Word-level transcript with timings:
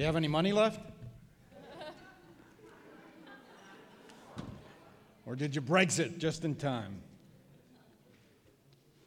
Do 0.00 0.04
you 0.04 0.06
have 0.06 0.16
any 0.16 0.28
money 0.28 0.52
left? 0.52 0.80
or 5.26 5.36
did 5.36 5.54
you 5.54 5.60
Brexit 5.60 6.16
just 6.16 6.42
in 6.42 6.54
time? 6.54 7.02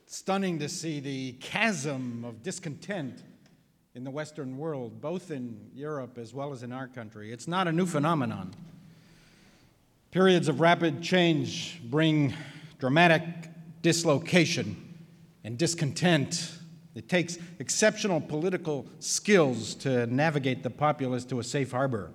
stunning 0.05 0.59
to 0.59 0.69
see 0.69 0.99
the 0.99 1.31
chasm 1.39 2.23
of 2.23 2.43
discontent 2.43 3.23
in 3.95 4.03
the 4.03 4.11
Western 4.11 4.55
world, 4.55 5.01
both 5.01 5.31
in 5.31 5.71
Europe 5.73 6.19
as 6.19 6.31
well 6.31 6.51
as 6.51 6.61
in 6.61 6.71
our 6.71 6.87
country. 6.87 7.33
It's 7.33 7.47
not 7.47 7.67
a 7.67 7.71
new 7.71 7.87
phenomenon. 7.87 8.53
Periods 10.11 10.47
of 10.47 10.59
rapid 10.59 11.01
change 11.01 11.81
bring 11.85 12.35
dramatic 12.77 13.23
dislocation 13.81 14.95
and 15.43 15.57
discontent. 15.57 16.51
It 16.95 17.09
takes 17.09 17.37
exceptional 17.59 18.21
political 18.21 18.85
skills 18.99 19.73
to 19.75 20.05
navigate 20.07 20.61
the 20.63 20.69
populace 20.69 21.25
to 21.25 21.39
a 21.39 21.43
safe 21.43 21.71
harbor. 21.71 22.11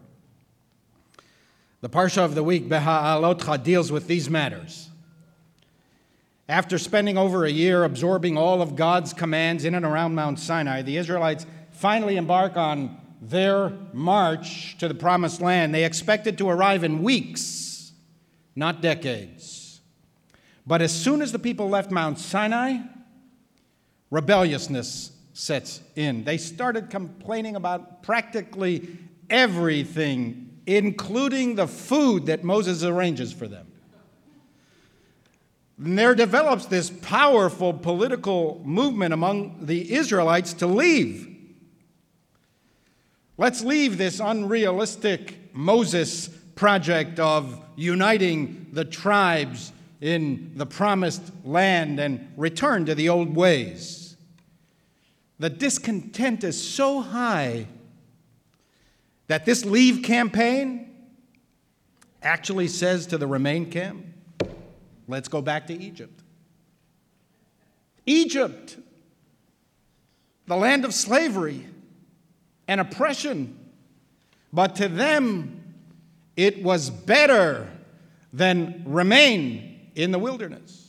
The 1.80 1.88
Parsha 1.88 2.24
of 2.24 2.34
the 2.34 2.42
week, 2.44 2.68
Beha'alotcha, 2.68 3.62
deals 3.62 3.90
with 3.90 4.06
these 4.06 4.28
matters. 4.28 4.90
After 6.48 6.78
spending 6.78 7.18
over 7.18 7.44
a 7.44 7.50
year 7.50 7.84
absorbing 7.84 8.38
all 8.38 8.62
of 8.62 8.74
God's 8.74 9.12
commands 9.12 9.64
in 9.64 9.74
and 9.74 9.84
around 9.84 10.14
Mount 10.14 10.38
Sinai, 10.38 10.82
the 10.82 10.96
Israelites 10.96 11.44
finally 11.70 12.16
embark 12.16 12.56
on 12.56 12.98
their 13.20 13.72
march 13.92 14.78
to 14.78 14.88
the 14.88 14.94
promised 14.94 15.40
land. 15.40 15.74
They 15.74 15.84
expected 15.84 16.38
to 16.38 16.48
arrive 16.48 16.84
in 16.84 17.02
weeks, 17.02 17.92
not 18.56 18.80
decades. 18.80 19.80
But 20.66 20.82
as 20.82 20.92
soon 20.92 21.20
as 21.20 21.32
the 21.32 21.38
people 21.38 21.68
left 21.68 21.90
Mount 21.90 22.18
Sinai, 22.18 22.78
rebelliousness 24.10 25.12
sets 25.32 25.80
in. 25.94 26.24
They 26.24 26.38
started 26.38 26.90
complaining 26.90 27.56
about 27.56 28.02
practically 28.02 28.88
everything, 29.30 30.58
including 30.66 31.54
the 31.54 31.66
food 31.66 32.26
that 32.26 32.42
Moses 32.42 32.82
arranges 32.82 33.32
for 33.32 33.46
them. 33.46 33.66
And 35.78 35.96
there 35.96 36.14
develops 36.14 36.66
this 36.66 36.90
powerful 36.90 37.72
political 37.72 38.60
movement 38.64 39.14
among 39.14 39.64
the 39.66 39.92
Israelites 39.92 40.54
to 40.54 40.66
leave. 40.66 41.36
Let's 43.36 43.62
leave 43.62 43.96
this 43.96 44.18
unrealistic 44.18 45.54
Moses 45.54 46.28
project 46.56 47.20
of 47.20 47.64
uniting 47.76 48.66
the 48.72 48.84
tribes 48.84 49.72
in 50.00 50.52
the 50.56 50.66
promised 50.66 51.22
land 51.44 52.00
and 52.00 52.32
return 52.36 52.86
to 52.86 52.96
the 52.96 53.08
old 53.08 53.36
ways. 53.36 53.97
The 55.38 55.50
discontent 55.50 56.42
is 56.42 56.60
so 56.60 57.00
high 57.00 57.66
that 59.28 59.44
this 59.44 59.64
leave 59.64 60.02
campaign 60.02 60.88
actually 62.22 62.68
says 62.68 63.06
to 63.08 63.18
the 63.18 63.26
remain 63.26 63.70
camp, 63.70 64.04
Let's 65.06 65.28
go 65.28 65.40
back 65.40 65.68
to 65.68 65.74
Egypt. 65.74 66.22
Egypt, 68.04 68.76
the 70.46 70.56
land 70.56 70.84
of 70.84 70.92
slavery 70.92 71.66
and 72.66 72.80
oppression. 72.80 73.58
But 74.52 74.76
to 74.76 74.88
them, 74.88 75.74
it 76.36 76.62
was 76.62 76.90
better 76.90 77.70
than 78.32 78.82
remain 78.86 79.90
in 79.94 80.10
the 80.10 80.18
wilderness. 80.18 80.87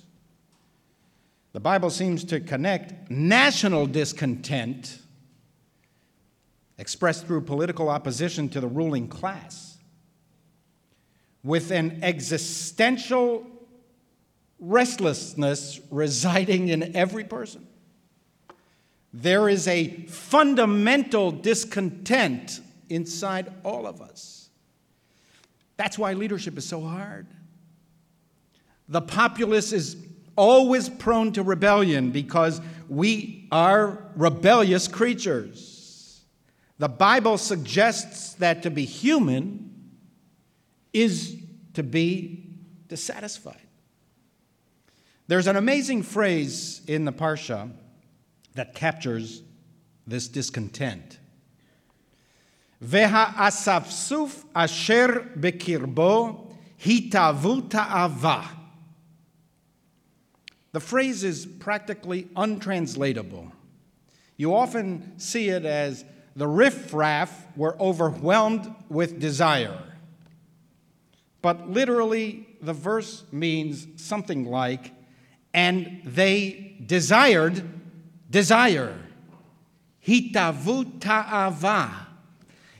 The 1.51 1.59
Bible 1.59 1.89
seems 1.89 2.23
to 2.25 2.39
connect 2.39 3.09
national 3.09 3.87
discontent 3.87 4.99
expressed 6.77 7.27
through 7.27 7.41
political 7.41 7.89
opposition 7.89 8.47
to 8.49 8.61
the 8.61 8.67
ruling 8.67 9.07
class 9.07 9.77
with 11.43 11.71
an 11.71 11.99
existential 12.03 13.45
restlessness 14.59 15.79
residing 15.89 16.69
in 16.69 16.95
every 16.95 17.23
person. 17.23 17.67
There 19.13 19.49
is 19.49 19.67
a 19.67 20.05
fundamental 20.07 21.31
discontent 21.31 22.61
inside 22.89 23.51
all 23.63 23.87
of 23.87 24.01
us. 24.01 24.49
That's 25.77 25.97
why 25.97 26.13
leadership 26.13 26.57
is 26.57 26.65
so 26.65 26.81
hard. 26.81 27.27
The 28.87 29.01
populace 29.01 29.71
is 29.71 29.95
always 30.39 30.87
prone 30.87 31.33
to 31.33 31.43
rebellion 31.43 32.11
because 32.11 32.61
we 32.87 33.45
are 33.51 34.09
rebellious 34.15 34.87
creatures. 34.87 36.21
The 36.77 36.87
Bible 36.87 37.37
suggests 37.37 38.35
that 38.35 38.63
to 38.63 38.71
be 38.71 38.85
human 38.85 39.91
is 40.93 41.35
to 41.73 41.83
be 41.83 42.47
dissatisfied. 42.87 43.61
There's 45.27 45.47
an 45.47 45.57
amazing 45.57 46.03
phrase 46.03 46.81
in 46.87 47.03
the 47.03 47.11
Parsha 47.11 47.69
that 48.55 48.73
captures 48.73 49.43
this 50.07 50.29
discontent. 50.29 51.19
Ve'ha'asafsuf 52.81 54.45
asher 54.55 55.29
bekirbo 55.37 56.55
hitavu 56.81 57.69
ta'ava. 57.69 58.58
The 60.71 60.79
phrase 60.79 61.23
is 61.23 61.45
practically 61.45 62.27
untranslatable. 62.35 63.51
You 64.37 64.55
often 64.55 65.19
see 65.19 65.49
it 65.49 65.65
as 65.65 66.05
the 66.35 66.47
riffraff 66.47 67.47
were 67.57 67.75
overwhelmed 67.81 68.73
with 68.87 69.19
desire. 69.19 69.81
But 71.41 71.69
literally, 71.69 72.47
the 72.61 72.73
verse 72.73 73.23
means 73.31 73.87
something 73.95 74.45
like 74.45 74.93
and 75.53 76.01
they 76.05 76.75
desired 76.85 77.63
desire. 78.29 78.95
Hitavu 80.05 80.99
ta'ava. 80.99 82.07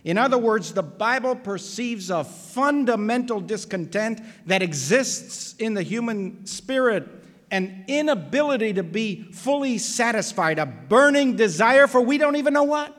In 0.03 0.17
other 0.17 0.37
words, 0.37 0.73
the 0.73 0.83
Bible 0.83 1.35
perceives 1.35 2.09
a 2.09 2.23
fundamental 2.23 3.41
discontent 3.41 4.21
that 4.45 4.61
exists 4.61 5.55
in 5.55 5.73
the 5.73 5.83
human 5.83 6.45
spirit, 6.45 7.07
an 7.51 7.85
inability 7.87 8.73
to 8.73 8.83
be 8.83 9.23
fully 9.31 9.77
satisfied, 9.77 10.59
a 10.59 10.65
burning 10.65 11.35
desire 11.35 11.87
for 11.87 12.01
we 12.01 12.17
don't 12.17 12.35
even 12.35 12.53
know 12.53 12.63
what. 12.63 12.95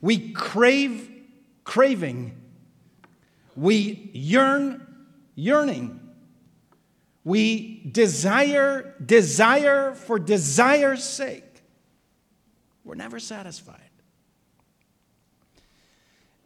We 0.00 0.32
crave 0.32 1.10
craving. 1.64 2.34
We 3.56 4.10
yearn 4.12 4.86
yearning. 5.34 6.00
We 7.24 7.82
desire, 7.92 8.94
desire 9.04 9.94
for 9.94 10.18
desire's 10.18 11.04
sake. 11.04 11.44
We're 12.84 12.94
never 12.94 13.20
satisfied. 13.20 13.82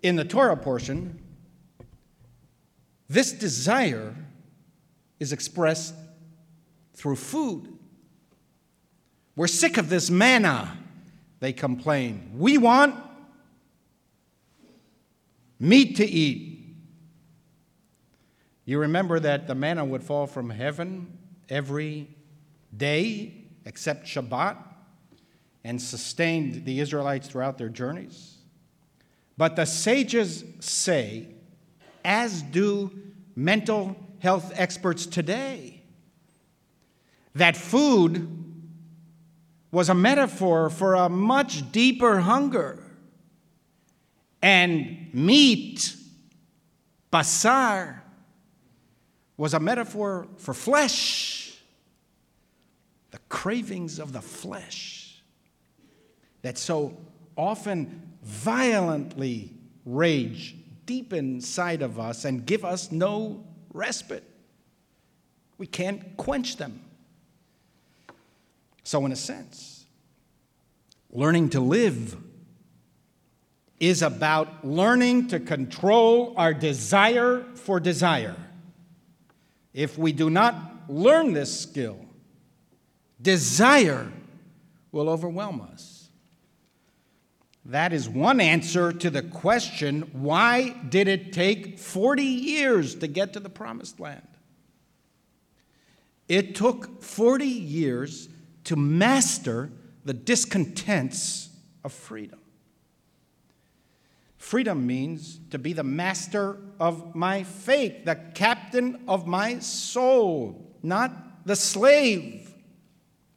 In 0.03 0.17
the 0.17 0.25
Torah 0.25 0.56
portion, 0.56 1.23
this 3.09 3.31
desire 3.31 4.17
is 5.21 5.33
expressed 5.33 5.94
through 6.95 7.17
food. 7.17 7.69
We're 9.35 9.47
sick 9.47 9.79
of 9.79 9.89
this 9.89 10.11
manna, 10.11 10.77
they 11.41 11.53
complain. 11.53 12.33
We 12.37 12.59
want 12.59 12.95
meat 15.59 15.97
to 15.97 16.07
eat. 16.07 16.53
You 18.65 18.79
remember 18.79 19.19
that 19.21 19.47
the 19.47 19.55
manna 19.55 19.85
would 19.85 20.03
fall 20.03 20.27
from 20.27 20.51
heaven 20.51 21.19
every 21.49 22.09
day 22.77 23.35
except 23.65 24.06
Shabbat 24.06 24.56
and 25.65 25.81
sustained 25.81 26.65
the 26.65 26.81
Israelites 26.81 27.29
throughout 27.29 27.59
their 27.59 27.69
journeys. 27.69 28.37
But 29.37 29.56
the 29.56 29.65
sages 29.65 30.45
say, 30.61 31.29
as 32.05 32.43
do 32.43 32.91
mental 33.35 33.97
health 34.19 34.53
experts 34.55 35.06
today, 35.06 35.72
that 37.34 37.56
food 37.56 38.29
was 39.70 39.88
a 39.88 39.94
metaphor 39.94 40.69
for 40.69 40.94
a 40.94 41.08
much 41.08 41.73
deeper 41.73 42.20
hunger. 42.20 42.82
And 44.43 45.08
meat, 45.14 45.96
basar, 47.12 48.00
was 49.37 49.55
a 49.55 49.61
metaphor 49.61 50.29
for 50.37 50.52
flesh, 50.52 51.58
the 53.11 53.19
cravings 53.29 53.99
of 53.99 54.12
the 54.12 54.20
flesh 54.20 55.23
that 56.43 56.58
so 56.58 56.96
often 57.37 58.12
violently 58.23 59.52
rage 59.85 60.56
deep 60.87 61.12
inside 61.12 61.82
of 61.82 61.99
us 61.99 62.25
and 62.25 62.44
give 62.44 62.64
us 62.64 62.93
no 62.93 63.44
respite. 63.73 64.25
We 65.56 65.67
can't 65.67 66.17
quench 66.17 66.56
them. 66.56 66.82
So, 68.84 69.05
in 69.06 69.12
a 69.12 69.17
sense, 69.17 69.87
learning 71.11 71.50
to 71.50 71.61
live 71.61 72.17
is 73.79 74.02
about 74.02 74.64
learning 74.64 75.29
to 75.29 75.40
control 75.40 76.34
our 76.37 76.55
desire 76.55 77.44
for 77.55 77.81
desire. 77.81 78.37
If 79.75 79.99
we 79.99 80.12
do 80.12 80.31
not 80.31 80.88
learn 80.88 81.32
this 81.32 81.61
skill, 81.61 81.99
desire 83.20 84.12
will 84.93 85.08
overwhelm 85.08 85.61
us. 85.61 86.11
That 87.64 87.93
is 87.93 88.08
one 88.08 88.40
answer 88.40 88.93
to 88.93 89.11
the 89.11 89.23
question 89.23 90.02
why 90.12 90.70
did 90.88 91.08
it 91.08 91.32
take 91.32 91.78
40 91.78 92.23
years 92.23 92.96
to 92.96 93.06
get 93.06 93.32
to 93.35 93.40
the 93.40 93.49
promised 93.49 94.00
land? 94.00 94.26
It 96.28 96.55
took 96.55 97.02
40 97.02 97.46
years 97.46 98.28
to 98.64 98.76
master 98.76 99.70
the 100.05 100.14
discontents 100.14 101.50
of 101.85 101.93
freedom. 101.93 102.38
Freedom 104.37 104.87
means 104.87 105.38
to 105.50 105.59
be 105.59 105.73
the 105.73 105.85
master 105.85 106.59
of 106.81 107.14
my 107.14 107.44
fate, 107.44 108.05
the 108.05 108.17
captain 108.35 109.03
of 109.06 109.26
my 109.26 109.59
soul, 109.61 110.76
not 110.82 111.47
the 111.47 111.56
slave 111.56 112.53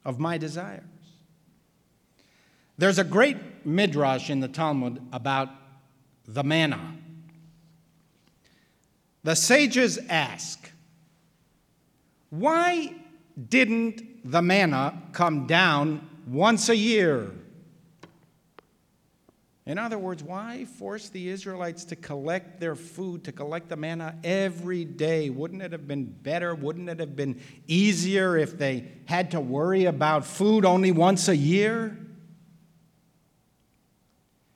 of 0.04 0.19
my 0.19 0.38
desires. 0.38 0.83
There's 2.77 3.00
a 3.00 3.04
great 3.04 3.66
midrash 3.66 4.30
in 4.30 4.39
the 4.39 4.48
Talmud 4.48 5.01
about 5.13 5.50
the 6.27 6.44
manna. 6.44 6.98
The 9.24 9.36
sages 9.36 9.98
ask, 10.10 10.72
why 12.30 12.94
didn't 13.50 14.14
the 14.25 14.42
manna 14.42 15.04
come 15.13 15.45
down 15.45 16.10
once 16.27 16.68
a 16.69 16.75
year? 16.75 17.31
In 19.68 19.77
other 19.77 19.98
words, 19.98 20.24
why 20.24 20.66
force 20.66 21.10
the 21.10 21.30
Israelites 21.30 21.86
to 21.86 21.95
collect 21.95 22.60
their 22.60 22.75
food, 22.75 23.24
to 23.24 23.31
collect 23.31 23.69
the 23.69 23.75
manna 23.75 24.16
every 24.24 24.83
day? 24.83 25.30
Wouldn't 25.30 25.62
it 25.62 25.72
have 25.72 25.88
been 25.88 26.06
better? 26.06 26.54
Wouldn't 26.54 26.89
it 26.89 27.00
have 27.00 27.16
been 27.16 27.39
easier 27.68 28.36
if 28.38 28.57
they 28.57 28.88
had 29.06 29.31
to 29.31 29.39
worry 29.39 29.86
about 29.86 30.25
food 30.25 30.66
only 30.66 30.92
once 30.92 31.27
a 31.27 31.36
year? 31.36 31.98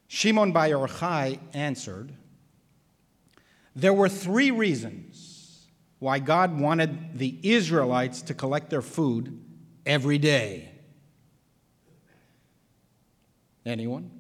Shimon 0.07 0.51
Bar 0.51 0.68
Yochai 0.69 1.39
answered, 1.54 2.12
There 3.75 3.94
were 3.94 4.10
three 4.10 4.50
reasons 4.50 5.68
why 6.00 6.18
God 6.18 6.60
wanted 6.60 7.19
the 7.19 7.38
Israelites 7.44 8.24
to 8.24 8.33
collect 8.33 8.71
their 8.71 8.81
food 8.81 9.39
every 9.89 10.19
day. 10.19 10.69
Anyone? 13.65 14.12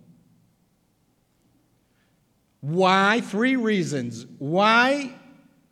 Why? 2.59 3.21
Three 3.21 3.55
reasons. 3.55 4.25
Why 4.39 5.13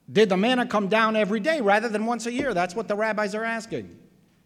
did 0.09 0.29
the 0.29 0.37
manna 0.37 0.67
come 0.67 0.87
down 0.87 1.15
every 1.15 1.39
day 1.39 1.61
rather 1.61 1.89
than 1.89 2.05
once 2.05 2.27
a 2.27 2.31
year? 2.31 2.53
That's 2.53 2.75
what 2.75 2.87
the 2.87 2.95
rabbis 2.95 3.33
are 3.33 3.43
asking. 3.43 3.97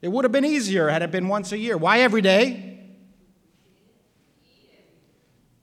It 0.01 0.07
would 0.07 0.24
have 0.25 0.31
been 0.31 0.45
easier 0.45 0.88
had 0.88 1.03
it 1.03 1.12
been 1.12 1.27
once 1.27 1.51
a 1.51 1.57
year. 1.57 1.77
Why 1.77 2.00
every 2.00 2.21
day? 2.21 2.80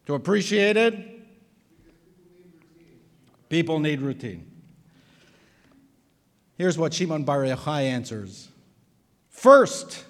To 0.06 0.14
appreciate 0.14 0.76
it? 0.76 0.94
People 3.49 3.81
need 3.81 4.02
routine. 4.02 4.50
Here's 6.58 6.76
what 6.76 6.93
Shimon 6.93 7.25
Bar 7.25 7.44
Yochai 7.44 7.84
answers 7.84 8.49
First, 9.38 10.05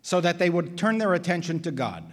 so 0.00 0.20
that 0.20 0.38
they 0.38 0.48
would 0.48 0.78
turn 0.78 0.98
their 0.98 1.12
attention 1.12 1.58
to 1.62 1.72
God. 1.72 2.04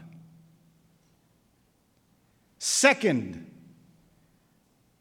Second, 2.57 3.45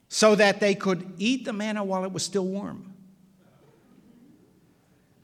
so 0.07 0.35
that 0.35 0.59
they 0.59 0.75
could 0.75 1.13
eat 1.17 1.45
the 1.45 1.51
manna 1.51 1.83
while 1.83 2.03
it 2.03 2.11
was 2.11 2.21
still 2.21 2.45
warm. 2.45 2.93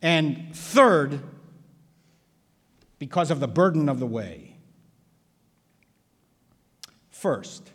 And 0.02 0.56
third, 0.56 1.20
because 2.98 3.30
of 3.30 3.40
the 3.40 3.48
burden 3.48 3.90
of 3.90 4.00
the 4.00 4.08
way. 4.08 4.56
First, 7.12 7.70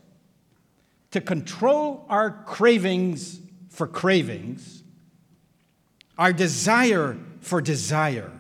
to 1.12 1.20
control 1.20 2.06
our 2.08 2.42
cravings 2.42 3.38
for 3.70 3.86
cravings, 3.86 4.82
our 6.18 6.32
desire 6.32 7.16
for 7.48 7.62
desire, 7.62 8.30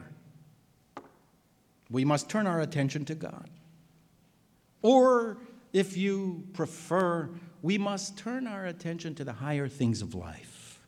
we 1.90 2.04
must 2.04 2.28
turn 2.28 2.46
our 2.46 2.60
attention 2.60 3.06
to 3.06 3.14
God. 3.14 3.48
Or 4.82 5.38
if 5.72 5.96
you 5.96 6.44
prefer, 6.52 7.30
we 7.62 7.78
must 7.78 8.18
turn 8.18 8.46
our 8.46 8.66
attention 8.66 9.14
to 9.14 9.24
the 9.24 9.32
higher 9.32 9.66
things 9.66 10.02
of 10.02 10.14
life, 10.14 10.80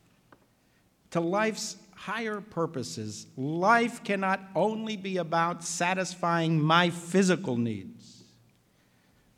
to 1.13 1.21
life's 1.21 1.77
higher 1.95 2.43
purposes. 2.43 3.27
Life 3.39 4.05
cannot 4.05 4.41
only 4.55 4.97
be 4.99 5.17
about 5.17 5.65
satisfying 5.65 6.61
my 6.61 6.91
physical 6.91 7.57
needs, 7.57 8.23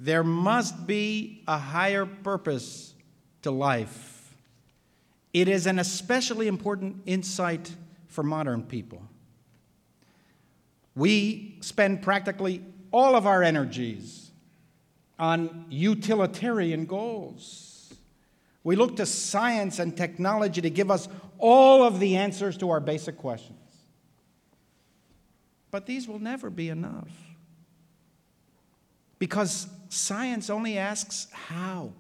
there 0.01 0.25
must 0.25 0.89
be 0.89 1.45
a 1.47 1.57
higher 1.57 2.05
purpose 2.05 2.95
to 3.43 3.53
life. 3.53 4.35
It 5.33 5.47
is 5.47 5.67
an 5.67 5.79
especially 5.79 6.49
important 6.49 7.03
insight 7.07 7.71
for 8.13 8.23
modern 8.23 8.63
people. 8.63 9.03
We 10.95 11.59
spend 11.63 12.03
practically 12.03 12.63
all 12.91 13.17
of 13.17 13.27
our 13.27 13.43
energies 13.43 14.31
on 15.19 15.67
utilitarian 15.71 16.85
goals. 16.85 17.95
We 18.65 18.77
look 18.77 18.97
to 18.97 19.07
science 19.07 19.79
and 19.79 19.97
technology 19.97 20.61
to 20.61 20.71
give 20.71 20.91
us 20.91 21.09
all 21.39 21.83
of 21.83 21.99
the 21.99 22.17
answers 22.17 22.57
to 22.59 22.71
our 22.71 22.81
basic 22.81 23.17
questions. 23.17 23.59
But 25.71 25.87
these 25.87 26.07
will 26.07 26.19
never 26.19 26.51
be 26.51 26.69
enough. 26.69 27.09
Because 29.19 29.67
science 29.89 30.51
only 30.51 30.77
asks 30.77 31.29
how, 31.33 31.93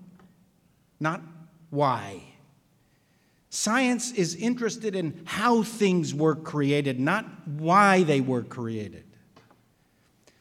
not 1.00 1.22
why. 1.70 2.31
Science 3.54 4.12
is 4.12 4.34
interested 4.36 4.96
in 4.96 5.20
how 5.26 5.62
things 5.62 6.14
were 6.14 6.34
created, 6.34 6.98
not 6.98 7.26
why 7.46 8.02
they 8.02 8.18
were 8.18 8.42
created. 8.42 9.04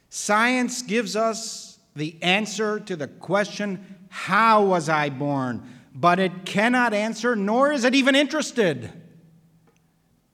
Science 0.07 0.81
gives 0.81 1.17
us 1.17 1.77
the 1.93 2.17
answer 2.21 2.79
to 2.79 2.95
the 2.95 3.09
question, 3.09 3.97
How 4.07 4.63
was 4.63 4.87
I 4.87 5.09
born? 5.09 5.61
But 5.93 6.19
it 6.19 6.45
cannot 6.45 6.93
answer, 6.93 7.35
nor 7.35 7.73
is 7.73 7.83
it 7.83 7.95
even 7.95 8.15
interested 8.15 8.89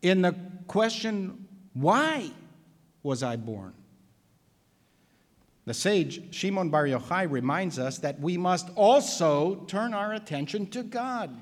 in 0.03 0.22
the 0.22 0.36
question, 0.67 1.48
Why 1.74 2.29
was 3.01 3.24
I 3.24 3.38
born? 3.38 3.74
The 5.65 5.74
sage 5.74 6.31
Shimon 6.31 6.69
Bar 6.69 6.86
Yochai 6.86 7.27
reminds 7.31 7.79
us 7.79 7.98
that 7.98 8.19
we 8.19 8.38
must 8.38 8.69
also 8.75 9.65
turn 9.65 9.96
our 9.96 10.13
attention 10.13 10.67
to 10.67 10.84
God, 10.84 11.36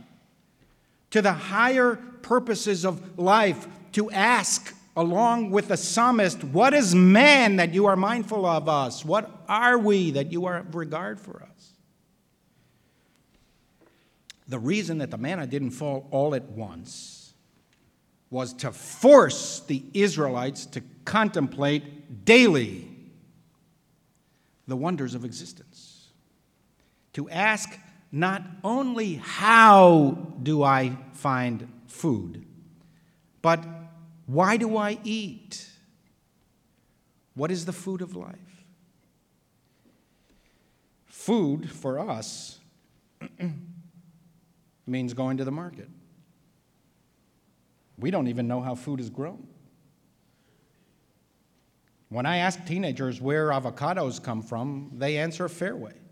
to 1.16 1.22
the 1.22 1.32
higher 1.32 1.96
purposes 2.24 2.84
of 2.84 3.18
life, 3.18 3.70
to 3.94 4.12
ask 4.12 4.76
along 4.98 5.50
with 5.50 5.70
the 5.70 5.78
psalmist, 5.78 6.44
What 6.44 6.74
is 6.74 6.94
man 6.94 7.56
that 7.56 7.74
you 7.74 7.86
are 7.86 7.96
mindful 7.96 8.46
of 8.46 8.68
us? 8.68 9.06
What 9.06 9.32
are 9.48 9.78
we 9.78 10.12
that 10.12 10.34
you 10.34 10.44
are 10.44 10.58
of 10.58 10.76
regard 10.76 11.18
for 11.18 11.42
us? 11.42 11.72
The 14.50 14.60
reason 14.60 14.98
that 14.98 15.10
the 15.10 15.18
manna 15.18 15.48
didn't 15.48 15.72
fall 15.72 16.06
all 16.12 16.36
at 16.36 16.44
once 16.50 17.34
was 18.30 18.52
to 18.56 18.74
force 18.74 19.62
the 19.62 19.86
Israelites 19.94 20.66
to 20.66 20.84
contemplate 21.06 22.26
daily 22.26 22.90
the 24.68 24.76
wonders 24.76 25.16
of 25.16 25.24
existence. 25.24 26.10
To 27.14 27.30
ask 27.30 27.80
not 28.16 28.42
only 28.64 29.16
how 29.16 30.18
do 30.42 30.64
I 30.64 30.96
find 31.12 31.68
food, 31.86 32.46
but 33.42 33.62
why 34.26 34.56
do 34.56 34.78
I 34.78 34.98
eat? 35.04 35.70
What 37.34 37.52
is 37.52 37.66
the 37.66 37.74
food 37.74 38.02
of 38.02 38.16
life? 38.16 38.64
Food 41.08 41.70
for 41.70 42.00
us 42.00 42.60
means 44.88 45.14
going 45.14 45.36
to 45.36 45.44
the 45.44 45.52
market. 45.52 45.90
We 47.98 48.12
don't 48.12 48.30
even 48.30 48.48
know 48.48 48.62
how 48.62 48.76
food 48.76 49.02
is 49.02 49.10
grown. 49.10 49.46
When 52.08 52.26
I 52.26 52.38
ask 52.38 52.66
teenagers 52.66 53.20
where 53.20 53.50
avocados 53.50 54.24
come 54.24 54.42
from, 54.42 54.92
they 54.94 55.18
answer 55.18 55.50
Fairway. 55.50 56.05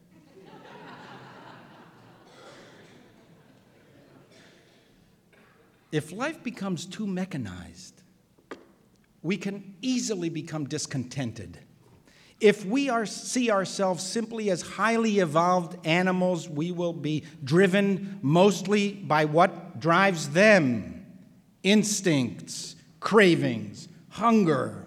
If 5.93 6.11
life 6.11 6.41
becomes 6.43 6.87
too 6.87 7.05
mechanized, 7.05 8.01
we 9.21 9.37
can 9.37 9.75
easily 9.81 10.27
become 10.27 10.65
discontented. 10.65 11.59
if 12.39 12.65
we 12.65 12.89
are, 12.89 13.05
see 13.05 13.49
ourselves 13.49 14.03
simply 14.03 14.49
as 14.49 14.61
highly 14.61 15.19
evolved 15.19 15.77
animals, 15.87 16.49
we 16.49 16.73
will 16.73 16.91
be 16.91 17.23
driven 17.43 18.19
mostly 18.21 18.91
by 18.91 19.23
what 19.23 19.79
drives 19.79 20.29
them 20.31 21.05
instincts, 21.61 22.75
cravings, 22.99 23.87
hunger, 24.09 24.85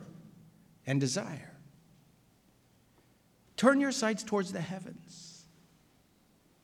and 0.86 1.00
desire. 1.00 1.54
Turn 3.56 3.80
your 3.80 3.92
sights 3.92 4.22
towards 4.22 4.52
the 4.52 4.60
heavens. 4.60 5.46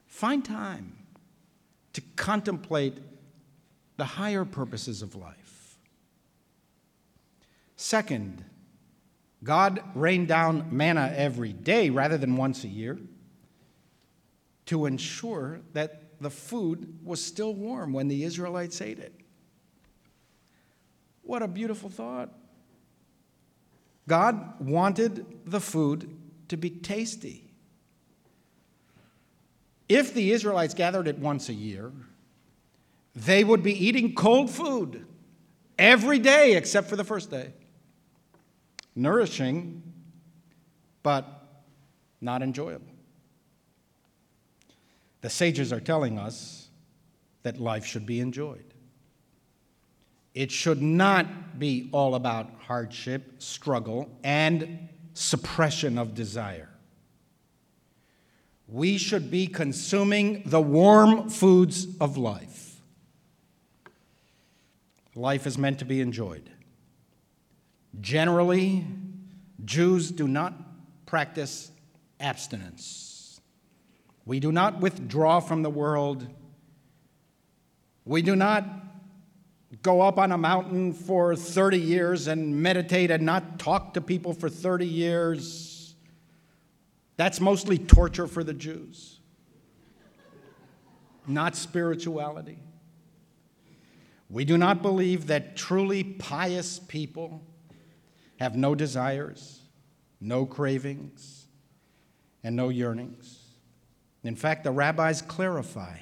Find 0.06 0.44
time 0.44 0.94
to 1.94 2.02
contemplate 2.16 2.98
the 4.02 4.06
higher 4.06 4.44
purposes 4.44 5.00
of 5.00 5.14
life. 5.14 5.78
Second, 7.76 8.44
God 9.44 9.80
rained 9.94 10.26
down 10.26 10.76
manna 10.76 11.14
every 11.14 11.52
day 11.52 11.88
rather 11.88 12.18
than 12.18 12.36
once 12.36 12.64
a 12.64 12.68
year 12.68 12.98
to 14.66 14.86
ensure 14.86 15.60
that 15.72 16.20
the 16.20 16.30
food 16.30 16.98
was 17.04 17.24
still 17.24 17.54
warm 17.54 17.92
when 17.92 18.08
the 18.08 18.24
Israelites 18.24 18.80
ate 18.80 18.98
it. 18.98 19.14
What 21.22 21.42
a 21.42 21.46
beautiful 21.46 21.88
thought. 21.88 22.30
God 24.08 24.58
wanted 24.58 25.24
the 25.44 25.60
food 25.60 26.12
to 26.48 26.56
be 26.56 26.70
tasty. 26.70 27.52
If 29.88 30.12
the 30.12 30.32
Israelites 30.32 30.74
gathered 30.74 31.06
it 31.06 31.20
once 31.20 31.48
a 31.48 31.54
year, 31.54 31.92
they 33.14 33.44
would 33.44 33.62
be 33.62 33.72
eating 33.72 34.14
cold 34.14 34.50
food 34.50 35.06
every 35.78 36.18
day 36.18 36.56
except 36.56 36.88
for 36.88 36.96
the 36.96 37.04
first 37.04 37.30
day. 37.30 37.52
Nourishing, 38.94 39.82
but 41.02 41.26
not 42.20 42.42
enjoyable. 42.42 42.86
The 45.20 45.30
sages 45.30 45.72
are 45.72 45.80
telling 45.80 46.18
us 46.18 46.68
that 47.42 47.60
life 47.60 47.84
should 47.84 48.06
be 48.06 48.20
enjoyed. 48.20 48.64
It 50.34 50.50
should 50.50 50.80
not 50.80 51.58
be 51.58 51.88
all 51.92 52.14
about 52.14 52.50
hardship, 52.66 53.42
struggle, 53.42 54.10
and 54.24 54.88
suppression 55.14 55.98
of 55.98 56.14
desire. 56.14 56.70
We 58.66 58.96
should 58.96 59.30
be 59.30 59.46
consuming 59.46 60.42
the 60.46 60.60
warm 60.60 61.28
foods 61.28 61.86
of 62.00 62.16
life. 62.16 62.51
Life 65.14 65.46
is 65.46 65.58
meant 65.58 65.78
to 65.80 65.84
be 65.84 66.00
enjoyed. 66.00 66.50
Generally, 68.00 68.86
Jews 69.64 70.10
do 70.10 70.26
not 70.26 70.54
practice 71.04 71.70
abstinence. 72.18 73.40
We 74.24 74.40
do 74.40 74.52
not 74.52 74.80
withdraw 74.80 75.40
from 75.40 75.62
the 75.62 75.70
world. 75.70 76.26
We 78.04 78.22
do 78.22 78.34
not 78.34 78.64
go 79.82 80.00
up 80.00 80.18
on 80.18 80.32
a 80.32 80.38
mountain 80.38 80.92
for 80.92 81.36
30 81.36 81.78
years 81.78 82.26
and 82.28 82.62
meditate 82.62 83.10
and 83.10 83.24
not 83.24 83.58
talk 83.58 83.94
to 83.94 84.00
people 84.00 84.32
for 84.32 84.48
30 84.48 84.86
years. 84.86 85.94
That's 87.16 87.40
mostly 87.40 87.78
torture 87.78 88.26
for 88.26 88.42
the 88.42 88.54
Jews, 88.54 89.20
not 91.26 91.56
spirituality. 91.56 92.58
We 94.32 94.46
do 94.46 94.56
not 94.56 94.80
believe 94.80 95.26
that 95.26 95.56
truly 95.56 96.02
pious 96.02 96.78
people 96.78 97.42
have 98.38 98.56
no 98.56 98.74
desires, 98.74 99.60
no 100.22 100.46
cravings, 100.46 101.46
and 102.42 102.56
no 102.56 102.70
yearnings. 102.70 103.38
In 104.24 104.34
fact, 104.34 104.64
the 104.64 104.70
rabbis 104.70 105.20
clarify 105.20 105.98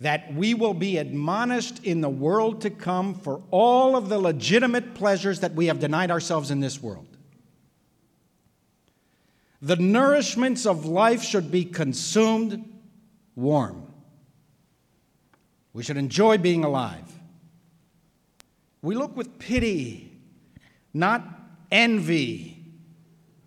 that 0.00 0.32
we 0.32 0.54
will 0.54 0.74
be 0.74 0.96
admonished 0.96 1.82
in 1.82 2.02
the 2.02 2.08
world 2.08 2.60
to 2.60 2.70
come 2.70 3.14
for 3.14 3.42
all 3.50 3.96
of 3.96 4.08
the 4.08 4.18
legitimate 4.20 4.94
pleasures 4.94 5.40
that 5.40 5.54
we 5.54 5.66
have 5.66 5.80
denied 5.80 6.12
ourselves 6.12 6.52
in 6.52 6.60
this 6.60 6.80
world. 6.80 7.16
The 9.60 9.76
nourishments 9.76 10.66
of 10.66 10.86
life 10.86 11.24
should 11.24 11.50
be 11.50 11.64
consumed 11.64 12.64
warm. 13.34 13.87
We 15.78 15.84
should 15.84 15.96
enjoy 15.96 16.38
being 16.38 16.64
alive. 16.64 17.04
We 18.82 18.96
look 18.96 19.16
with 19.16 19.38
pity, 19.38 20.10
not 20.92 21.22
envy, 21.70 22.64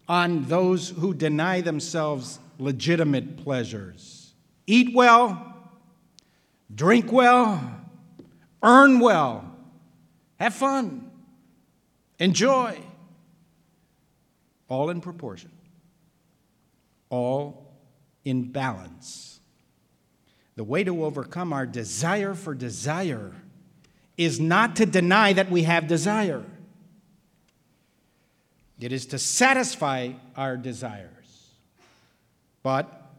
on 0.08 0.46
those 0.46 0.92
who 0.92 1.14
deny 1.14 1.60
themselves 1.60 2.40
legitimate 2.58 3.44
pleasures. 3.44 4.34
Eat 4.66 4.96
well 4.96 5.46
drink 6.74 7.12
well, 7.12 7.82
earn 8.64 9.02
well, 9.02 9.54
have 10.40 10.54
fun, 10.54 11.12
enjoy, 12.18 12.80
all 14.70 14.90
in 14.90 15.02
proportion, 15.02 15.52
all 17.10 17.76
in 18.24 18.54
balance. 18.54 19.41
The 20.62 20.66
way 20.66 20.84
to 20.84 21.06
overcome 21.06 21.54
our 21.54 21.66
desire 21.66 22.36
for 22.36 22.54
desire 22.54 23.34
is 24.16 24.40
not 24.40 24.76
to 24.76 24.86
deny 24.86 25.34
that 25.34 25.50
we 25.50 25.64
have 25.64 25.88
desire. 25.88 26.46
It 28.80 28.92
is 28.92 29.08
to 29.08 29.18
satisfy 29.18 30.12
our 30.36 30.58
desires, 30.58 31.50
but 32.62 33.10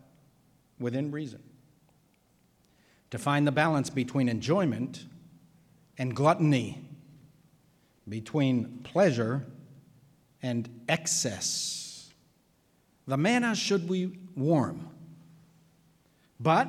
within 0.78 1.10
reason 1.10 1.42
to 3.10 3.18
find 3.18 3.44
the 3.44 3.50
balance 3.50 3.90
between 3.90 4.28
enjoyment 4.28 5.04
and 5.98 6.14
gluttony, 6.14 6.78
between 8.08 8.82
pleasure 8.84 9.44
and 10.44 10.68
excess. 10.88 12.08
The 13.08 13.16
manna 13.16 13.56
should 13.56 13.88
be 13.88 14.16
warm, 14.36 14.90
but 16.38 16.68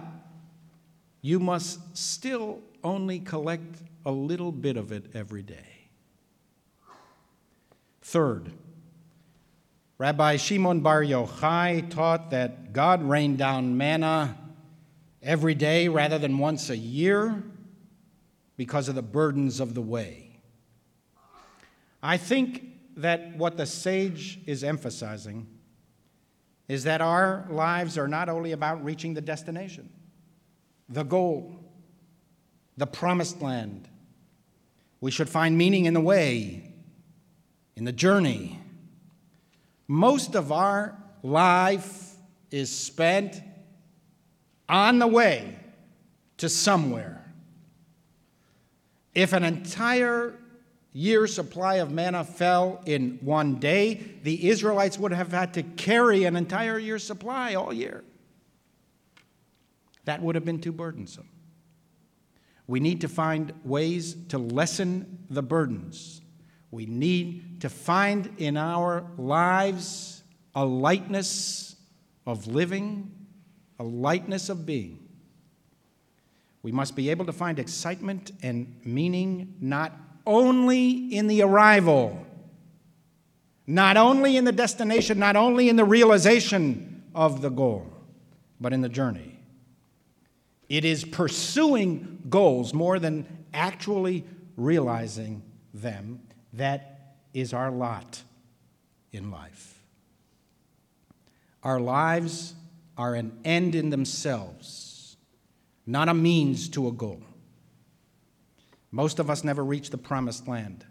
you 1.24 1.40
must 1.40 1.98
still 1.98 2.62
only 2.84 3.18
collect 3.18 3.82
a 4.06 4.12
little 4.12 4.52
bit 4.52 4.76
of 4.76 4.92
it 4.92 5.06
every 5.16 5.42
day. 5.42 5.88
Third, 8.02 8.52
Rabbi 9.98 10.36
Shimon 10.36 10.82
Bar 10.82 11.02
Yochai 11.02 11.90
taught 11.90 12.32
that 12.32 12.74
God 12.74 13.02
rained 13.02 13.38
down 13.38 13.78
manna 13.78 14.38
every 15.22 15.56
day 15.56 15.88
rather 15.88 16.20
than 16.20 16.38
once 16.38 16.70
a 16.70 16.76
year 16.76 17.42
because 18.58 18.90
of 18.90 18.96
the 18.96 19.02
burdens 19.02 19.62
of 19.62 19.76
the 19.76 19.82
way. 19.82 20.42
I 22.04 22.18
think 22.18 22.66
that 22.98 23.38
what 23.38 23.56
the 23.56 23.66
sage 23.66 24.42
is 24.46 24.62
emphasizing 24.62 25.48
is 26.68 26.84
that 26.84 27.00
our 27.00 27.48
lives 27.50 27.98
are 27.98 28.10
not 28.10 28.28
only 28.28 28.52
about 28.52 28.84
reaching 28.84 29.14
the 29.14 29.22
destination, 29.22 29.90
the 30.90 31.04
goal, 31.04 31.60
the 32.78 32.88
promised 32.88 33.42
land. 33.42 33.88
We 35.02 35.12
should 35.12 35.30
find 35.30 35.58
meaning 35.58 35.86
in 35.86 35.94
the 35.94 36.02
way, 36.02 36.72
in 37.76 37.86
the 37.86 37.92
journey. 37.92 38.60
Most 39.88 40.36
of 40.36 40.52
our 40.52 40.98
life 41.22 42.16
is 42.52 42.72
spent 42.74 43.42
on 44.70 45.00
the 45.00 45.08
way 45.08 45.58
to 46.38 46.50
somewhere. 46.50 47.20
If 49.14 49.34
an 49.34 49.44
entire 49.44 50.34
year's 50.94 51.34
supply 51.34 51.76
of 51.76 51.92
manna 51.92 52.24
fell 52.24 52.82
in 52.86 53.18
one 53.22 53.56
day, 53.56 54.02
the 54.24 54.50
Israelites 54.50 54.98
would 54.98 55.12
have 55.12 55.32
had 55.32 55.54
to 55.56 55.64
carry 55.64 56.24
an 56.24 56.36
entire 56.36 56.78
year's 56.78 57.04
supply 57.04 57.56
all 57.56 57.74
year. 57.74 58.04
That 60.06 60.22
would 60.22 60.36
have 60.36 60.46
been 60.46 60.60
too 60.60 60.72
burdensome. 60.72 61.30
We 62.68 62.80
need 62.80 63.02
to 63.02 63.08
find 63.08 63.54
ways 63.64 64.16
to 64.30 64.38
lessen 64.38 65.26
the 65.30 65.44
burdens. 65.44 66.22
We 66.72 66.86
need 66.86 67.62
to 67.62 67.70
find 67.70 68.34
in 68.38 68.58
our 68.58 69.06
lives 69.18 70.24
a 70.56 70.66
lightness 70.66 71.76
of 72.26 72.48
living 72.48 73.12
a 73.80 73.84
lightness 73.84 74.50
of 74.50 74.66
being. 74.66 75.00
We 76.62 76.72
must 76.72 76.96
be 76.96 77.10
able 77.10 77.26
to 77.26 77.34
find 77.34 77.60
excitement 77.60 78.32
and 78.42 78.80
meaning 78.86 79.56
not 79.60 79.92
only 80.26 81.14
in 81.14 81.28
the 81.28 81.42
arrival, 81.42 82.26
not 83.68 83.98
only 83.98 84.38
in 84.38 84.46
the 84.46 84.52
destination, 84.52 85.20
not 85.20 85.36
only 85.36 85.68
in 85.68 85.76
the 85.76 85.84
realization 85.84 87.04
of 87.14 87.42
the 87.42 87.50
goal, 87.50 87.86
but 88.62 88.72
in 88.72 88.82
the 88.82 88.90
journey. 88.90 89.33
It 90.74 90.86
is 90.86 91.06
pursuing 91.06 92.24
goals 92.32 92.74
more 92.74 92.98
than 92.98 93.28
actually 93.54 94.26
realizing 94.58 95.44
them 95.72 96.22
that 96.54 97.18
is 97.32 97.54
our 97.54 97.70
lot 97.70 98.24
in 99.12 99.30
life. 99.30 99.84
Our 101.62 101.80
lives 101.80 102.56
are 102.98 103.14
an 103.14 103.38
end 103.46 103.76
in 103.76 103.92
themselves, 103.92 105.16
not 105.86 106.10
a 106.10 106.14
means 106.16 106.68
to 106.70 106.88
a 106.88 106.92
goal. 106.92 107.22
Most 108.90 109.20
of 109.20 109.30
us 109.30 109.44
never 109.44 109.64
reach 109.64 109.92
the 109.92 110.00
promised 110.00 110.48
land. 110.48 110.88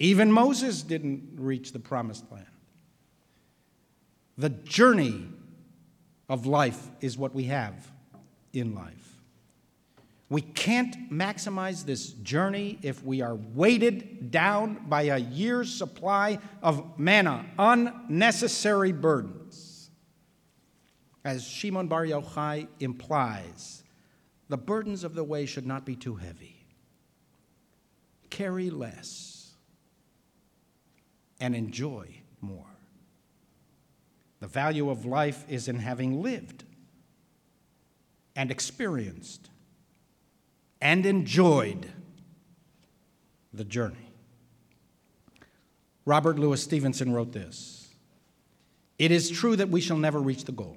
Even 0.00 0.32
Moses 0.32 0.82
didn't 0.82 1.34
reach 1.36 1.70
the 1.70 1.78
promised 1.78 2.24
land. 2.32 2.46
The 4.36 4.50
journey 4.50 5.28
of 6.32 6.46
life 6.46 6.88
is 7.02 7.18
what 7.18 7.34
we 7.34 7.44
have 7.44 7.92
in 8.54 8.74
life. 8.74 9.20
We 10.30 10.40
can't 10.40 11.12
maximize 11.12 11.84
this 11.84 12.08
journey 12.08 12.78
if 12.80 13.04
we 13.04 13.20
are 13.20 13.34
weighted 13.34 14.30
down 14.30 14.86
by 14.88 15.02
a 15.02 15.18
year's 15.18 15.70
supply 15.70 16.38
of 16.62 16.98
manna, 16.98 17.44
unnecessary 17.58 18.92
burdens. 18.92 19.90
As 21.22 21.46
Shimon 21.46 21.86
Bar 21.86 22.06
Yochai 22.06 22.66
implies, 22.80 23.84
the 24.48 24.56
burdens 24.56 25.04
of 25.04 25.14
the 25.14 25.22
way 25.22 25.44
should 25.44 25.66
not 25.66 25.84
be 25.84 25.96
too 25.96 26.14
heavy. 26.14 26.64
Carry 28.30 28.70
less 28.70 29.52
and 31.40 31.54
enjoy 31.54 32.08
more. 32.40 32.71
The 34.42 34.48
value 34.48 34.90
of 34.90 35.04
life 35.06 35.44
is 35.48 35.68
in 35.68 35.78
having 35.78 36.20
lived 36.20 36.64
and 38.34 38.50
experienced 38.50 39.50
and 40.80 41.06
enjoyed 41.06 41.86
the 43.52 43.62
journey. 43.62 44.10
Robert 46.04 46.40
Louis 46.40 46.60
Stevenson 46.60 47.12
wrote 47.12 47.30
this 47.30 47.88
It 48.98 49.12
is 49.12 49.30
true 49.30 49.54
that 49.54 49.68
we 49.68 49.80
shall 49.80 49.96
never 49.96 50.18
reach 50.18 50.42
the 50.42 50.50
goal. 50.50 50.76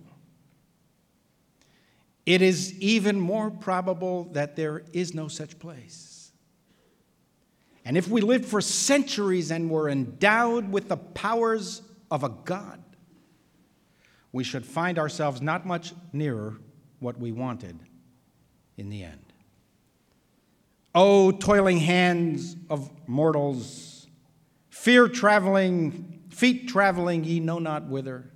It 2.24 2.44
is 2.44 2.80
even 2.80 3.20
more 3.20 3.50
probable 3.50 4.26
that 4.34 4.56
there 4.56 4.84
is 4.94 5.16
no 5.16 5.28
such 5.28 5.58
place. 5.58 6.32
And 7.84 7.98
if 7.98 8.08
we 8.08 8.22
lived 8.22 8.46
for 8.46 8.62
centuries 8.62 9.50
and 9.50 9.72
were 9.72 9.90
endowed 9.90 10.72
with 10.72 10.88
the 10.88 10.98
powers 10.98 11.82
of 12.12 12.24
a 12.24 12.30
God, 12.30 12.85
we 14.36 14.44
should 14.44 14.66
find 14.66 15.00
ourselves 15.00 15.42
not 15.42 15.66
much 15.66 15.94
nearer 16.12 16.58
what 17.00 17.18
we 17.18 17.32
wanted 17.32 17.80
in 18.76 18.90
the 18.90 19.02
end. 19.02 19.32
Oh, 20.94 21.32
toiling 21.32 21.78
hands 21.78 22.58
of 22.70 22.92
mortals, 23.08 24.08
fear 24.70 25.08
traveling, 25.08 26.22
feet 26.32 26.68
traveling, 26.68 27.24
ye 27.24 27.40
know 27.40 27.60
not 27.60 27.88
whither. 27.88 28.30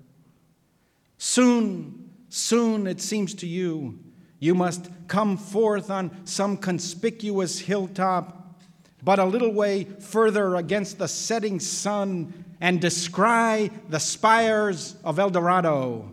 Soon, 1.17 2.09
soon, 2.29 2.87
it 2.87 3.01
seems 3.01 3.33
to 3.33 3.45
you, 3.45 3.99
you 4.39 4.55
must 4.55 4.89
come 5.09 5.35
forth 5.35 5.91
on 5.91 6.25
some 6.25 6.55
conspicuous 6.55 7.59
hilltop, 7.59 8.61
but 9.03 9.19
a 9.19 9.25
little 9.25 9.51
way 9.51 9.83
further 9.83 10.55
against 10.55 10.97
the 10.97 11.09
setting 11.09 11.59
sun, 11.59 12.45
and 12.59 12.81
descry 12.81 13.71
the 13.89 13.99
spires 13.99 14.95
of 15.03 15.19
El 15.19 15.29
Dorado. 15.29 16.11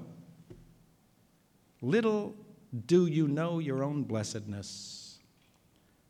Little 1.82 2.34
do 2.86 3.06
you 3.06 3.28
know 3.28 3.58
your 3.58 3.82
own 3.82 4.02
blessedness 4.02 5.18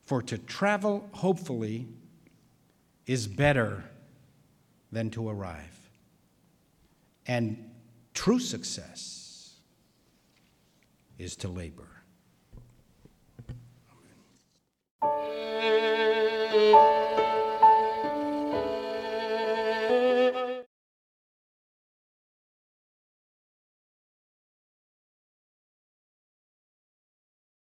for 0.04 0.22
to 0.22 0.38
travel 0.38 1.08
hopefully 1.12 1.88
is 3.06 3.26
better 3.26 3.84
than 4.92 5.10
to 5.10 5.28
arrive. 5.28 5.90
And 7.26 7.70
true 8.14 8.38
success 8.38 9.54
is 11.18 11.36
to 11.36 11.48
labor. 11.48 11.95